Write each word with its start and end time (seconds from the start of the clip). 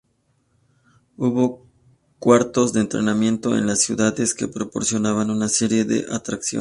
Hubo 1.15 1.67
cuartos 2.17 2.73
de 2.73 2.79
entretenimiento 2.81 3.55
en 3.55 3.67
las 3.67 3.83
ciudades 3.83 4.33
que 4.33 4.47
proporcionaban 4.47 5.29
una 5.29 5.47
serie 5.47 5.85
de 5.85 6.07
atracciones. 6.11 6.59